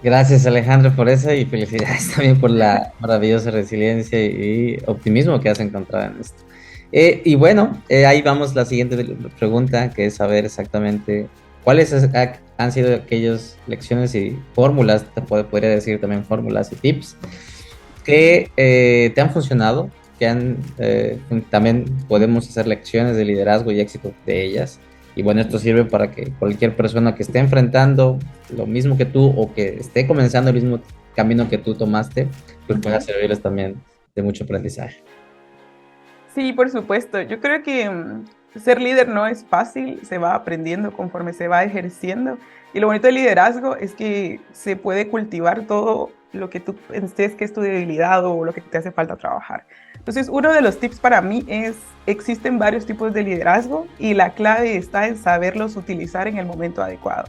Gracias 0.00 0.46
Alejandro 0.46 0.94
por 0.94 1.08
eso 1.08 1.32
y 1.32 1.44
felicidades 1.44 2.10
también 2.14 2.40
por 2.40 2.50
la 2.50 2.92
maravillosa 3.00 3.50
resiliencia 3.50 4.24
y 4.24 4.80
optimismo 4.86 5.40
que 5.40 5.48
has 5.48 5.58
encontrado 5.58 6.12
en 6.12 6.20
esto. 6.20 6.44
Eh, 6.92 7.20
y 7.24 7.34
bueno, 7.34 7.82
eh, 7.88 8.06
ahí 8.06 8.22
vamos 8.22 8.54
la 8.54 8.64
siguiente 8.64 8.96
pregunta, 9.38 9.90
que 9.90 10.06
es 10.06 10.14
saber 10.14 10.44
exactamente 10.44 11.28
cuáles 11.64 11.92
han 12.56 12.72
sido 12.72 12.94
aquellas 12.94 13.58
lecciones 13.66 14.14
y 14.14 14.38
fórmulas, 14.54 15.04
te 15.14 15.20
podría 15.20 15.68
decir 15.68 16.00
también 16.00 16.24
fórmulas 16.24 16.72
y 16.72 16.76
tips, 16.76 17.16
que 18.08 18.50
eh, 18.56 19.12
te 19.14 19.20
han 19.20 19.30
funcionado, 19.30 19.90
que 20.18 20.26
han, 20.26 20.56
eh, 20.78 21.18
también 21.50 21.84
podemos 22.08 22.48
hacer 22.48 22.66
lecciones 22.66 23.16
de 23.16 23.26
liderazgo 23.26 23.70
y 23.70 23.80
éxito 23.80 24.14
de 24.24 24.46
ellas. 24.46 24.80
Y 25.14 25.22
bueno, 25.22 25.42
esto 25.42 25.58
sirve 25.58 25.84
para 25.84 26.10
que 26.10 26.32
cualquier 26.38 26.74
persona 26.74 27.14
que 27.14 27.22
esté 27.22 27.38
enfrentando 27.38 28.18
lo 28.56 28.64
mismo 28.64 28.96
que 28.96 29.04
tú 29.04 29.26
o 29.36 29.52
que 29.52 29.76
esté 29.80 30.06
comenzando 30.06 30.48
el 30.48 30.54
mismo 30.54 30.80
camino 31.14 31.50
que 31.50 31.58
tú 31.58 31.74
tomaste, 31.74 32.28
pues 32.66 32.80
pueda 32.80 32.98
servirles 33.02 33.42
también 33.42 33.76
de 34.16 34.22
mucho 34.22 34.44
aprendizaje. 34.44 35.02
Sí, 36.34 36.54
por 36.54 36.70
supuesto. 36.70 37.20
Yo 37.20 37.40
creo 37.40 37.62
que 37.62 37.90
mm, 37.90 38.24
ser 38.56 38.80
líder 38.80 39.08
no 39.08 39.26
es 39.26 39.44
fácil, 39.44 40.00
se 40.04 40.18
va 40.18 40.34
aprendiendo 40.34 40.92
conforme 40.92 41.32
se 41.32 41.48
va 41.48 41.64
ejerciendo. 41.64 42.38
Y 42.74 42.80
lo 42.80 42.86
bonito 42.86 43.06
del 43.06 43.16
liderazgo 43.16 43.76
es 43.76 43.94
que 43.94 44.40
se 44.52 44.76
puede 44.76 45.08
cultivar 45.08 45.62
todo 45.62 46.10
lo 46.32 46.50
que 46.50 46.60
tú 46.60 46.76
estés 46.92 47.34
que 47.34 47.44
es 47.44 47.52
tu 47.52 47.60
debilidad 47.60 48.24
o 48.24 48.44
lo 48.44 48.52
que 48.52 48.60
te 48.60 48.78
hace 48.78 48.92
falta 48.92 49.16
trabajar. 49.16 49.64
Entonces, 49.96 50.28
uno 50.28 50.52
de 50.52 50.60
los 50.60 50.78
tips 50.78 51.00
para 51.00 51.20
mí 51.20 51.44
es, 51.48 51.76
existen 52.06 52.58
varios 52.58 52.86
tipos 52.86 53.12
de 53.12 53.22
liderazgo 53.22 53.86
y 53.98 54.14
la 54.14 54.30
clave 54.30 54.76
está 54.76 55.06
en 55.06 55.16
saberlos 55.16 55.76
utilizar 55.76 56.28
en 56.28 56.38
el 56.38 56.46
momento 56.46 56.82
adecuado. 56.82 57.28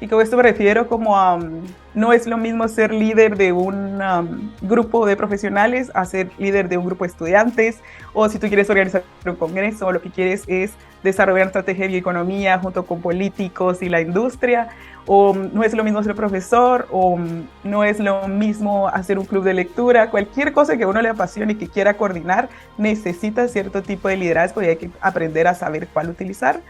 Y 0.00 0.06
con 0.06 0.20
esto 0.20 0.36
me 0.36 0.44
refiero 0.44 0.86
como 0.86 1.16
a, 1.16 1.34
um, 1.34 1.62
no 1.92 2.12
es 2.12 2.28
lo 2.28 2.36
mismo 2.36 2.68
ser 2.68 2.92
líder 2.94 3.36
de 3.36 3.52
un 3.52 4.00
um, 4.00 4.50
grupo 4.62 5.04
de 5.06 5.16
profesionales 5.16 5.90
a 5.92 6.04
ser 6.04 6.30
líder 6.38 6.68
de 6.68 6.78
un 6.78 6.86
grupo 6.86 7.04
de 7.04 7.10
estudiantes, 7.10 7.78
o 8.12 8.28
si 8.28 8.38
tú 8.38 8.46
quieres 8.46 8.70
organizar 8.70 9.02
un 9.26 9.34
congreso, 9.34 9.90
lo 9.90 10.00
que 10.00 10.10
quieres 10.10 10.44
es 10.46 10.70
desarrollar 11.02 11.48
estrategia 11.48 11.86
de 11.86 11.88
bioeconomía 11.88 12.58
junto 12.60 12.86
con 12.86 13.00
políticos 13.00 13.82
y 13.82 13.88
la 13.88 14.00
industria, 14.00 14.68
o 15.06 15.32
um, 15.32 15.50
no 15.52 15.64
es 15.64 15.74
lo 15.74 15.82
mismo 15.82 16.00
ser 16.04 16.14
profesor, 16.14 16.86
o 16.92 17.18
no 17.64 17.82
es 17.82 17.98
lo 17.98 18.28
mismo 18.28 18.86
hacer 18.86 19.18
un 19.18 19.24
club 19.24 19.42
de 19.42 19.54
lectura, 19.54 20.10
cualquier 20.10 20.52
cosa 20.52 20.76
que 20.76 20.84
a 20.84 20.86
uno 20.86 21.02
le 21.02 21.08
apasione 21.08 21.54
y 21.54 21.56
que 21.56 21.66
quiera 21.66 21.94
coordinar, 21.94 22.48
necesita 22.76 23.48
cierto 23.48 23.82
tipo 23.82 24.06
de 24.06 24.16
liderazgo 24.16 24.62
y 24.62 24.66
hay 24.66 24.76
que 24.76 24.90
aprender 25.00 25.48
a 25.48 25.54
saber 25.54 25.88
cuál 25.88 26.08
utilizar. 26.08 26.60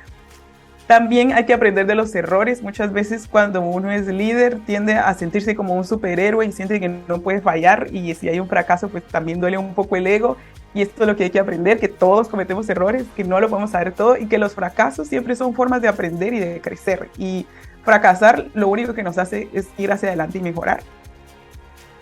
También 0.89 1.35
hay 1.35 1.45
que 1.45 1.53
aprender 1.53 1.85
de 1.85 1.95
los 1.95 2.15
errores. 2.15 2.63
Muchas 2.63 2.95
veces 2.95 3.29
cuando 3.31 3.61
uno 3.61 3.93
es 3.93 4.07
líder 4.07 4.59
tiende 4.65 4.95
a 4.95 5.13
sentirse 5.13 5.55
como 5.55 5.75
un 5.75 5.85
superhéroe 5.85 6.47
y 6.47 6.51
siente 6.51 6.81
que 6.81 6.89
no 6.89 7.21
puede 7.21 7.43
fallar 7.43 7.89
y 7.93 8.15
si 8.15 8.27
hay 8.27 8.41
un 8.41 8.49
fracaso 8.49 8.89
pues 8.89 9.05
también 9.05 9.39
duele 9.39 9.59
un 9.59 9.75
poco 9.75 9.97
el 9.97 10.07
ego 10.07 10.39
y 10.73 10.81
esto 10.81 11.03
es 11.03 11.07
lo 11.07 11.15
que 11.15 11.25
hay 11.25 11.31
que 11.31 11.41
aprender, 11.41 11.79
que 11.79 11.89
todos 11.89 12.29
cometemos 12.29 12.67
errores, 12.71 13.05
que 13.15 13.23
no 13.23 13.39
lo 13.39 13.51
podemos 13.51 13.73
saber 13.73 13.93
todo 13.93 14.17
y 14.17 14.29
que 14.29 14.39
los 14.39 14.55
fracasos 14.55 15.09
siempre 15.09 15.37
son 15.37 15.53
formas 15.53 15.83
de 15.83 15.89
aprender 15.89 16.33
y 16.33 16.39
de 16.39 16.63
crecer 16.63 17.11
y 17.19 17.45
fracasar 17.85 18.47
lo 18.55 18.69
único 18.69 18.95
que 18.95 19.03
nos 19.03 19.19
hace 19.19 19.51
es 19.53 19.69
ir 19.77 19.93
hacia 19.93 20.09
adelante 20.09 20.39
y 20.39 20.41
mejorar. 20.41 20.81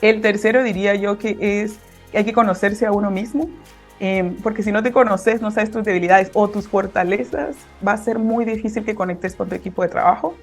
El 0.01 0.21
tercero 0.21 0.63
diría 0.63 0.95
yo 0.95 1.19
que 1.19 1.37
es 1.41 1.81
que 2.13 2.19
hay 2.19 2.25
que 2.25 2.33
conocerse 2.33 2.87
a 2.87 2.93
uno 2.93 3.11
mismo 3.11 3.51
Em, 3.99 4.35
porque 4.37 4.63
si 4.63 4.73
no 4.73 4.83
te 4.83 4.93
conoces, 4.93 5.41
no 5.41 5.51
sabes 5.51 5.71
tus 5.71 5.85
debilidades 5.85 6.31
o 6.35 6.49
tus 6.49 6.69
fortalezas, 6.69 7.57
va 7.87 7.93
a 7.93 7.97
ser 7.97 8.19
muy 8.19 8.45
difícil 8.45 8.85
que 8.85 8.95
conectes 8.95 9.35
con 9.35 9.49
tu 9.49 9.55
equipo 9.55 9.83
de 9.83 9.89
trabajo. 9.89 10.35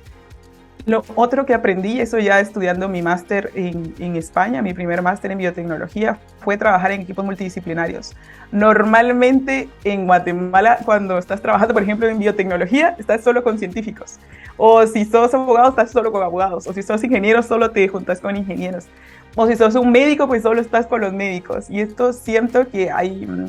Lo 0.86 1.02
otro 1.16 1.46
que 1.46 1.54
aprendí, 1.54 2.02
eso 2.02 2.20
ya 2.20 2.42
estudiando 2.42 2.90
mi 2.90 3.02
máster 3.02 3.52
en, 3.56 3.94
en, 4.00 4.18
España, 4.18 4.62
mi 4.62 4.74
primer 4.74 5.02
máster 5.02 5.32
en 5.32 5.38
biotecnología, 5.38 6.18
fue 6.40 6.58
trabajar 6.58 6.92
en 6.92 7.02
equipos 7.02 7.24
multidisciplinarios. 7.24 8.18
Normalmente 8.52 9.70
en 9.86 10.08
Guatemala, 10.08 10.80
cuando 10.84 11.18
estás 11.18 11.42
trabajando, 11.42 11.74
por 11.74 11.84
ejemplo, 11.84 12.10
en 12.10 12.20
biotecnología, 12.20 12.96
estás 13.00 13.24
solo 13.24 13.44
con 13.44 13.60
científicos. 13.60 14.20
O 14.58 14.86
si 14.86 15.06
sos 15.06 15.34
abogado, 15.34 15.70
estás 15.70 15.92
solo 15.92 16.12
con 16.12 16.22
abogados. 16.22 16.68
O 16.68 16.74
si 16.74 16.84
sos 16.84 17.02
ingeniero, 17.02 17.42
solo 17.44 17.72
te 17.72 17.88
juntas 17.88 18.20
con 18.20 18.36
ingenieros 18.36 18.88
o 19.36 19.48
si 19.48 19.56
sos 19.56 19.75
un 19.75 19.92
médico, 19.92 20.28
pues 20.28 20.44
solo 20.44 20.62
estás 20.62 20.88
con 20.88 21.02
los 21.02 21.13
médicos. 21.13 21.70
Y 21.70 21.82
esto 21.82 22.13
siento 22.13 22.68
que 22.68 22.92
hay 22.92 23.25
mm, 23.25 23.48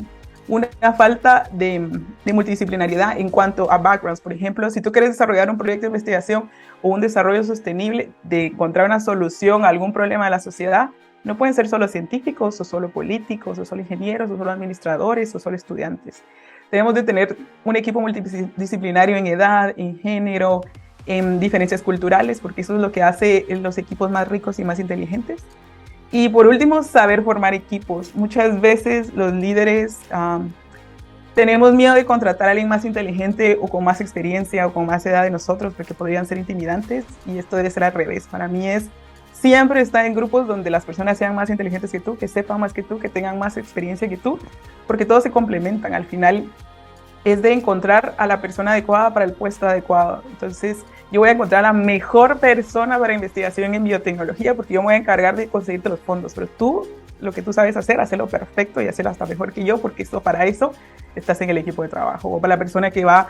una 0.49 0.69
falta 0.97 1.49
de, 1.53 1.91
de, 2.25 2.33
multidisciplinariedad 2.33 3.19
en 3.19 3.29
cuanto 3.29 3.71
a 3.71 3.79
backgrounds. 3.79 4.21
Por 4.21 4.33
ejemplo, 4.33 4.71
si 4.71 4.81
tú 4.81 4.93
quieres 4.93 5.11
desarrollar 5.11 5.51
un 5.51 5.59
proyecto 5.59 5.83
de 5.83 5.89
investigación 5.89 6.51
o 6.83 6.89
un 6.89 7.01
desarrollo 7.01 7.43
sostenible 7.45 8.11
de 8.23 8.47
encontrar 8.47 8.87
una 8.87 9.01
solución 9.01 9.65
a 9.65 9.69
algún 9.69 9.93
problema 9.93 10.25
de 10.25 10.31
la 10.31 10.41
sociedad, 10.41 10.91
no 11.23 11.39
pueden 11.39 11.55
ser 11.55 11.69
solo 11.69 11.89
científicos 11.89 12.61
o 12.61 12.65
solo 12.65 12.91
políticos 12.91 13.59
o 13.59 13.65
solo 13.65 13.81
ingenieros 13.81 14.31
o 14.31 14.37
solo 14.37 14.51
administradores 14.51 15.35
o 15.35 15.39
solo 15.39 15.57
estudiantes. 15.57 16.23
Debemos 16.71 16.95
de 16.95 17.03
tener 17.03 17.37
un 17.65 17.77
equipo 17.77 18.01
multidisciplinario 18.01 19.17
en 19.17 19.27
edad, 19.27 19.73
en 19.77 19.99
género, 19.99 20.63
en 21.07 21.41
diferencias 21.41 21.83
culturales, 21.83 22.41
porque 22.41 22.61
eso 22.61 22.75
es 22.75 22.81
lo 22.81 22.93
que 22.93 23.03
hace 23.03 23.47
los 23.49 23.79
equipos 23.79 24.11
más 24.11 24.29
ricos 24.29 24.59
y 24.59 24.65
más 24.65 24.79
inteligentes. 24.79 25.45
Y 26.15 26.29
por 26.29 26.47
último, 26.47 26.85
saber 26.85 27.25
formar 27.25 27.55
equipos. 27.55 28.15
Muchas 28.15 28.61
veces 28.61 29.13
los 29.15 29.33
líderes 29.33 29.99
tenemos 31.35 31.75
miedo 31.75 31.93
de 31.93 32.05
contratar 32.05 32.47
a 32.47 32.51
alguien 32.53 32.69
más 32.69 32.85
inteligente 32.85 33.59
o 33.61 33.67
con 33.67 33.83
más 33.83 34.01
experiencia 34.01 34.65
o 34.65 34.73
con 34.73 34.87
más 34.87 35.05
edad 35.07 35.25
de 35.25 35.31
nosotros 35.33 35.75
porque 35.77 35.93
podrían 35.93 36.25
ser 36.25 36.39
intimidantes 36.39 37.05
y 37.27 37.37
esto 37.37 37.57
debe 37.57 37.69
ser 37.69 37.83
al 37.83 37.95
revés. 37.95 38.29
Para 38.29 38.47
mí 38.47 38.69
es 38.69 38.91
siempre 39.33 39.81
estar 39.81 40.07
en 40.07 40.15
grupos 40.15 40.47
donde 40.47 40.71
las 40.71 40.85
personas 40.85 41.19
sean 41.19 41.35
más 41.35 41.51
inteligentes 41.51 41.91
que 41.91 41.99
tú, 41.99 42.17
que 42.17 42.29
sepan 42.29 42.61
más 42.61 42.73
que 42.73 42.85
tú, 42.85 43.01
que 43.01 43.09
tengan 43.09 43.37
más 43.37 43.57
experiencia 43.57 44.09
que 44.09 44.17
tú, 44.17 44.39
porque 44.87 45.05
todos 45.05 45.25
se 45.25 45.33
complementan. 45.33 45.95
Al 45.95 46.05
final 46.05 46.49
es 47.25 47.43
de 47.43 47.55
encontrar 47.55 48.15
a 48.19 48.29
la 48.29 48.41
persona 48.41 48.71
adecuada 48.71 49.13
para 49.13 49.25
el 49.25 49.33
puesto 49.33 49.67
adecuado. 49.67 50.23
Entonces, 50.31 50.85
yo 51.15 51.21
voy 51.21 51.29
a 51.29 51.33
encontrar 51.33 51.65
a 51.65 51.69
la 51.69 51.73
mejor 51.73 52.41
persona 52.41 52.99
para 52.99 53.15
investigación 53.15 53.73
en 53.73 53.85
biotecnología 53.85 54.57
porque 54.57 54.75
yo 54.75 54.81
me 54.81 54.87
voy 54.87 54.95
a 54.95 54.97
encargar 54.97 55.37
de 55.37 55.47
conseguirte 55.47 55.89
los 55.89 56.01
fondos, 56.01 56.35
pero 56.35 56.49
tú 56.49 56.89
lo 57.21 57.31
que 57.31 57.41
tú 57.41 57.53
sabes 57.53 57.77
hacer, 57.77 58.01
hacerlo 58.01 58.27
perfecto 58.27 58.83
y 58.83 58.89
hacerlo 58.89 59.13
hasta 59.13 59.25
mejor 59.25 59.53
que 59.53 59.63
yo, 59.63 59.79
porque 59.79 60.03
esto, 60.03 60.21
para 60.21 60.45
eso 60.45 60.73
estás 61.15 61.41
en 61.41 61.51
el 61.51 61.59
equipo 61.59 61.85
de 61.85 61.89
trabajo, 61.89 62.31
o 62.31 62.41
para 62.41 62.57
la 62.57 62.59
persona 62.59 62.91
que 62.91 63.05
va 63.05 63.29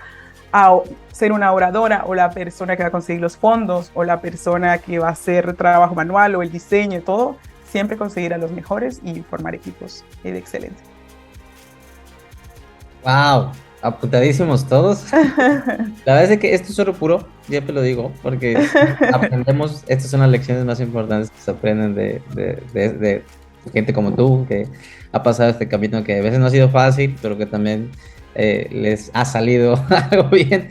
a 0.50 0.78
ser 1.12 1.30
una 1.32 1.52
oradora, 1.52 2.04
o 2.06 2.14
la 2.14 2.30
persona 2.30 2.74
que 2.74 2.84
va 2.84 2.88
a 2.88 2.90
conseguir 2.90 3.20
los 3.20 3.36
fondos, 3.36 3.90
o 3.92 4.02
la 4.02 4.18
persona 4.18 4.78
que 4.78 4.98
va 4.98 5.08
a 5.08 5.12
hacer 5.12 5.52
trabajo 5.52 5.94
manual, 5.94 6.36
o 6.36 6.42
el 6.42 6.50
diseño 6.50 7.02
todo, 7.02 7.36
siempre 7.68 7.98
conseguir 7.98 8.32
a 8.32 8.38
los 8.38 8.50
mejores 8.50 9.02
y 9.04 9.20
formar 9.20 9.54
equipos 9.54 10.06
de 10.22 10.38
excelente. 10.38 10.82
¡Wow! 13.04 13.50
Apuntadísimos 13.84 14.66
todos. 14.66 15.04
La 15.12 16.14
verdad 16.14 16.32
es 16.32 16.38
que 16.38 16.54
esto 16.54 16.72
es 16.72 16.78
oro 16.78 16.94
puro, 16.94 17.28
ya 17.48 17.60
te 17.60 17.72
lo 17.72 17.82
digo, 17.82 18.12
porque 18.22 18.66
aprendemos, 19.12 19.84
estas 19.88 20.10
son 20.10 20.20
las 20.20 20.30
lecciones 20.30 20.64
más 20.64 20.80
importantes 20.80 21.30
que 21.30 21.38
se 21.38 21.50
aprenden 21.50 21.94
de, 21.94 22.22
de, 22.34 23.22
gente 23.72 23.92
como 23.92 24.14
tú, 24.14 24.46
que 24.48 24.66
ha 25.12 25.22
pasado 25.22 25.50
este 25.50 25.68
camino 25.68 26.02
que 26.02 26.18
a 26.18 26.22
veces 26.22 26.38
no 26.38 26.46
ha 26.46 26.50
sido 26.50 26.68
fácil, 26.70 27.16
pero 27.20 27.36
que 27.38 27.46
también 27.46 27.90
eh, 28.34 28.68
les 28.72 29.10
ha 29.14 29.24
salido 29.24 29.82
algo 30.10 30.28
bien. 30.30 30.68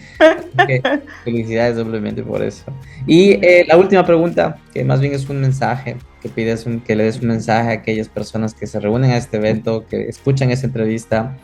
felicidades 1.23 1.77
doblemente 1.77 2.23
por 2.23 2.43
eso. 2.43 2.65
Y 3.07 3.33
eh, 3.45 3.65
la 3.67 3.77
última 3.77 4.05
pregunta, 4.05 4.57
que 4.73 4.83
más 4.83 4.99
bien 5.01 5.13
es 5.13 5.29
un 5.29 5.39
mensaje, 5.39 5.97
que 6.21 6.29
pides 6.29 6.65
un, 6.65 6.81
que 6.81 6.95
le 6.95 7.03
des 7.03 7.21
un 7.21 7.27
mensaje 7.27 7.69
a 7.69 7.73
aquellas 7.73 8.09
personas 8.09 8.53
que 8.53 8.65
se 8.65 8.79
reúnen 8.79 9.11
a 9.11 9.17
este 9.17 9.37
evento, 9.37 9.85
que 9.87 10.07
escuchan 10.07 10.51
esta 10.51 10.67
entrevista 10.67 11.37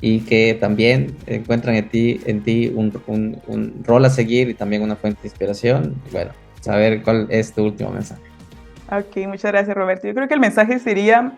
y 0.00 0.20
que 0.20 0.54
también 0.54 1.16
encuentran 1.26 1.76
en 1.76 1.88
ti, 1.88 2.20
en 2.26 2.42
ti 2.42 2.72
un, 2.74 2.92
un, 3.06 3.84
rol 3.84 4.04
a 4.04 4.10
seguir 4.10 4.48
y 4.50 4.54
también 4.54 4.82
una 4.82 4.96
fuente 4.96 5.22
de 5.22 5.28
inspiración. 5.28 5.94
Bueno, 6.12 6.32
saber 6.60 7.02
cuál 7.02 7.26
es 7.30 7.52
tu 7.52 7.64
último 7.64 7.90
mensaje. 7.90 8.20
Ok, 8.90 9.26
muchas 9.26 9.52
gracias 9.52 9.76
Roberto. 9.76 10.06
Yo 10.06 10.14
creo 10.14 10.28
que 10.28 10.34
el 10.34 10.40
mensaje 10.40 10.78
sería, 10.78 11.32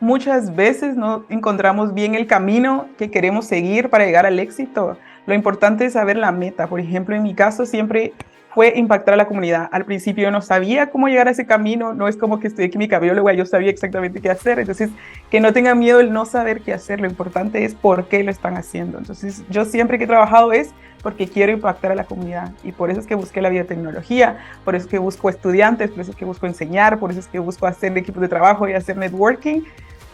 muchas 0.00 0.54
veces 0.54 0.96
no 0.96 1.24
encontramos 1.28 1.94
bien 1.94 2.14
el 2.14 2.26
camino 2.26 2.88
que 2.98 3.10
queremos 3.10 3.46
seguir 3.46 3.88
para 3.88 4.04
llegar 4.04 4.26
al 4.26 4.38
éxito. 4.38 4.98
Lo 5.26 5.34
importante 5.34 5.84
es 5.84 5.92
saber 5.92 6.16
la 6.16 6.32
meta. 6.32 6.66
Por 6.66 6.80
ejemplo, 6.80 7.14
en 7.14 7.22
mi 7.22 7.34
caso 7.34 7.64
siempre 7.64 8.12
fue 8.54 8.72
impactar 8.76 9.14
a 9.14 9.16
la 9.16 9.26
comunidad. 9.26 9.68
Al 9.72 9.84
principio 9.84 10.30
no 10.30 10.42
sabía 10.42 10.90
cómo 10.90 11.08
llegar 11.08 11.28
a 11.28 11.30
ese 11.30 11.46
camino, 11.46 11.94
no 11.94 12.08
es 12.08 12.16
como 12.16 12.38
que 12.38 12.48
estudié 12.48 12.70
química 12.70 12.98
bióloga, 12.98 13.32
yo 13.32 13.46
sabía 13.46 13.70
exactamente 13.70 14.20
qué 14.20 14.30
hacer, 14.30 14.58
entonces 14.58 14.90
que 15.30 15.40
no 15.40 15.52
tengan 15.52 15.78
miedo 15.78 16.00
el 16.00 16.12
no 16.12 16.26
saber 16.26 16.60
qué 16.60 16.72
hacer, 16.72 17.00
lo 17.00 17.06
importante 17.06 17.64
es 17.64 17.74
por 17.74 18.08
qué 18.08 18.22
lo 18.22 18.30
están 18.30 18.56
haciendo. 18.56 18.98
Entonces 18.98 19.44
yo 19.48 19.64
siempre 19.64 19.98
que 19.98 20.04
he 20.04 20.06
trabajado 20.06 20.52
es 20.52 20.74
porque 21.02 21.26
quiero 21.26 21.52
impactar 21.52 21.92
a 21.92 21.94
la 21.94 22.04
comunidad 22.04 22.52
y 22.62 22.72
por 22.72 22.90
eso 22.90 23.00
es 23.00 23.06
que 23.06 23.14
busqué 23.14 23.40
la 23.40 23.48
biotecnología, 23.48 24.38
por 24.64 24.74
eso 24.74 24.84
es 24.86 24.90
que 24.90 24.98
busco 24.98 25.28
estudiantes, 25.28 25.90
por 25.90 26.00
eso 26.00 26.10
es 26.12 26.16
que 26.16 26.24
busco 26.24 26.46
enseñar, 26.46 26.98
por 26.98 27.10
eso 27.10 27.20
es 27.20 27.26
que 27.26 27.38
busco 27.38 27.66
hacer 27.66 27.96
equipos 27.96 28.20
de 28.20 28.28
trabajo 28.28 28.68
y 28.68 28.74
hacer 28.74 28.96
networking, 28.96 29.62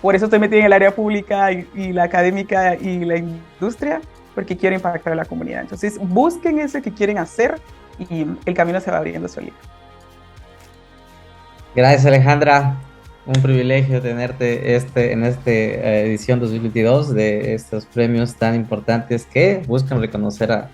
por 0.00 0.14
eso 0.14 0.26
estoy 0.26 0.38
metida 0.38 0.61
en 0.61 0.66
el 0.66 0.73
área 0.73 0.95
pública 0.95 1.52
y, 1.52 1.68
y 1.75 1.92
la 1.92 2.04
académica 2.04 2.76
y 2.76 3.04
la 3.04 3.16
industria, 3.16 4.00
porque 4.35 4.57
quiero 4.57 4.76
impactar 4.76 5.12
a 5.12 5.16
la 5.16 5.25
comunidad. 5.25 5.62
Entonces 5.62 5.99
busquen 6.00 6.61
ese 6.61 6.80
que 6.80 6.92
quieren 6.92 7.18
hacer 7.18 7.61
y 7.99 8.26
el 8.47 8.55
camino 8.55 8.81
se 8.81 8.90
va 8.90 8.99
abriendo 8.99 9.28
solito. 9.28 9.57
Gracias 11.75 12.07
Alejandra, 12.07 12.76
un 13.26 13.43
privilegio 13.43 14.00
tenerte 14.00 14.75
este, 14.75 15.12
en 15.12 15.23
esta 15.23 15.50
eh, 15.50 16.07
edición 16.07 16.40
2022 16.40 17.14
de 17.14 17.55
estos 17.55 17.85
premios 17.85 18.35
tan 18.37 18.55
importantes 18.55 19.26
que 19.26 19.62
buscan 19.67 20.00
reconocer 20.00 20.50
a 20.50 20.71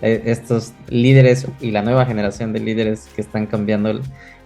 eh, 0.00 0.22
estos 0.24 0.72
líderes 0.88 1.46
y 1.60 1.70
la 1.70 1.82
nueva 1.82 2.06
generación 2.06 2.52
de 2.52 2.60
líderes 2.60 3.08
que 3.14 3.20
están 3.20 3.46
cambiando 3.46 4.00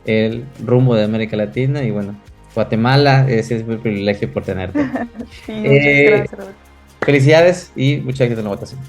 el, 0.04 0.44
rumbo 0.64 0.96
de 0.96 1.04
América 1.04 1.36
Latina 1.36 1.84
y 1.84 1.92
bueno, 1.92 2.16
Guatemala, 2.54 3.26
ese 3.28 3.56
es 3.56 3.66
mi 3.66 3.76
privilegio 3.76 4.32
por 4.32 4.42
tenerte. 4.42 4.80
sí, 5.46 5.52
muchas 5.52 5.72
eh, 5.72 6.06
gracias, 6.08 6.46
Felicidades 7.00 7.72
y 7.76 7.98
muchas 7.98 8.18
gracias 8.18 8.38
en 8.38 8.44
la 8.44 8.50
votación. 8.50 8.80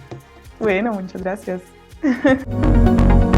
Bueno, 0.60 0.94
muchas 0.94 1.22
gracias. 1.22 1.62